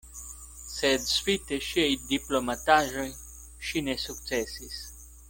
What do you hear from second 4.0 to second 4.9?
sukcesis.